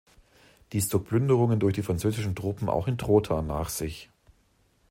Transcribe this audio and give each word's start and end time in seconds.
Dies 0.71 0.89
zog 0.89 1.05
Plünderungen 1.05 1.59
durch 1.59 1.75
die 1.75 1.83
französischen 1.83 2.33
Truppen 2.35 2.69
auch 2.69 2.87
in 2.87 2.97
Trotha 2.97 3.43
nach 3.43 3.69
sich. 3.69 4.09